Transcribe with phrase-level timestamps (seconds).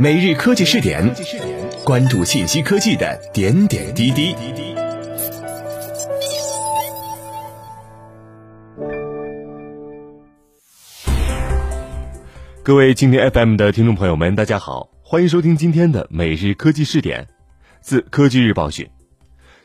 [0.00, 1.12] 每日科技试点，
[1.84, 4.32] 关注信息科技的点点滴滴。
[12.62, 17.26] 各位今天 FM 的听众朋友们，大家好，欢迎收听今天的每日科技试点。
[17.80, 18.88] 自科技日报讯，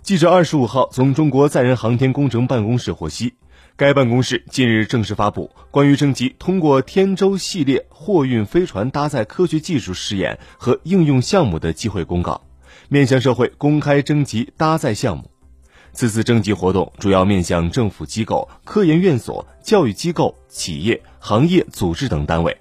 [0.02, 3.36] 记者二十五号从中国载人航天工程办公室获悉。
[3.76, 12.40] 该办公室近日正式发布关于征集通过天舟系列货运飞船搭载科学技术试验和应用项目的机会公告，
[12.88, 15.32] 面向社会公开征集搭载项目。
[15.92, 22.56] 此次征集活动主要面向政府机构、科研院所、教育机构、企业、行业组织等单位，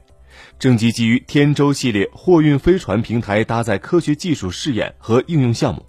[0.58, 5.84] 征集基于天舟系列货运飞船平台搭载科学技术试验和应用项目。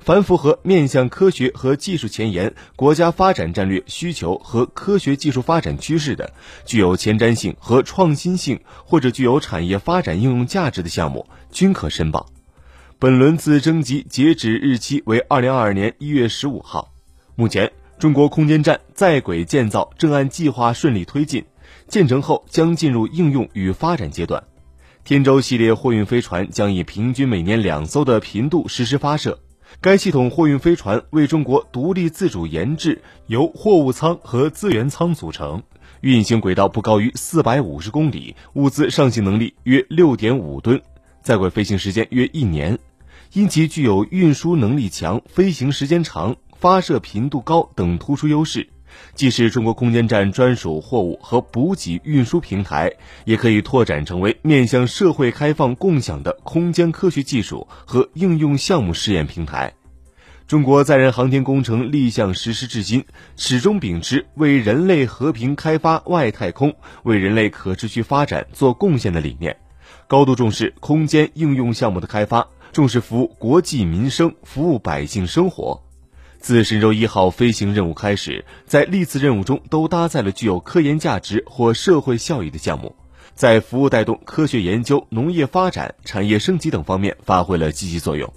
[0.00, 6.32] 凡符合面向科学和技术前沿、国家发展战略需求和科学技术发展趋势的，
[6.66, 12.26] 具有前瞻性和创新性或者具有产业发展应用价值的项目，均可申报。
[12.98, 16.92] 本轮次征集截止日期为二零二二年一月十五号。
[17.34, 21.44] 目前，中国空间站在轨建造正按计划顺利推进，
[21.88, 24.44] 建成后将进入应用与发展阶段。
[25.02, 29.38] 天舟系列货运飞船将以平均每年两艘的频度实施发射。
[29.80, 35.62] 该系统货运飞船为中国独立自主研制，由货物舱和资源舱组成，
[36.00, 40.80] 运行轨道不高于四百五十公里，物资上行能力约六点五吨，
[41.22, 42.78] 在轨飞行时间约一年。
[43.32, 48.68] 因其具有运输能力强、飞行时间长、发射频度高等突出优势。
[49.14, 52.92] 既是中国空间站专属货物和补给运输平台，
[53.24, 59.72] 也可以拓展成为面向社会开放共享的空间科学技术和应用项目试验平台。
[60.46, 63.04] 中国载人航天工程立项实施至今，
[63.36, 69.56] 始终秉持为人类和平开发外太空、为人类可持续发展做贡献的理念，
[70.06, 75.83] 高度重视空间应用项目的开发，重视服务国计民生、服务百姓生活。
[76.44, 82.94] 自神舟一号飞行任务开始，在历次任务中都搭载了具有科研价值或社会效益的项目，
[83.34, 88.30] 在服务带动科学研究、农业发展、产业升级等方面发挥了积极作用。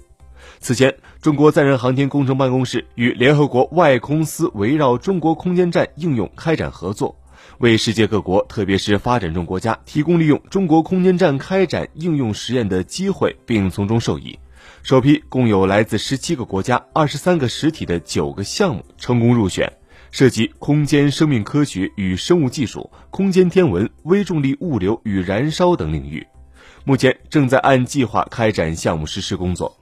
[0.58, 7.14] 此前，中国载人航天工程办公室与联合国外空司围绕中国空间站应用开展合作，
[7.58, 14.38] 为世界各国，特别是发展中国家提供利用中国空间站开展应用实验的机会，并从中受益。
[14.82, 19.72] 首批共有来自十七个国家、二十三个实体的九个项目成功入选，
[20.10, 26.26] 涉及空间生命科学与生物技术、空间天文、微重力物流与燃烧等领域。
[26.84, 29.77] 目前正在按计划开展项目实施工作。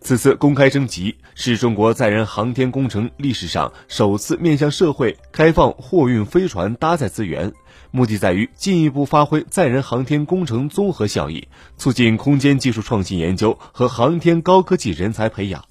[0.00, 7.52] 此次公开征集是中国载人航天工程历史上首次面向社会开放货运飞船搭载资源。
[7.90, 15.64] 目的在于进一步发挥载人航天工程综合效益，促进空间技术创新研究和航天高科技人才培养。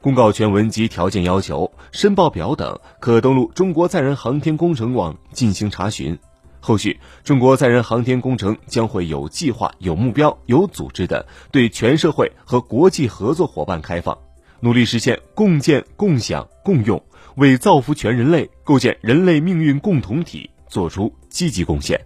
[0.00, 6.18] 公告全文及条件要求、申报表等，可登录中国载人航天工程网进行查询。
[6.66, 14.18] 后续，中国载人航天工程将会有计划、有目标、有组织的对全社会和国际合作伙伴开放，
[14.58, 17.00] 努力实现共建、共享、共用，
[17.36, 20.50] 为造福全人类、构建人类命运共同体。
[20.68, 21.98] 做出积极贡献。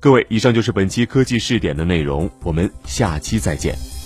[0.00, 3.97] 各位，以上就是本期科技试点的内容，我们下期再见。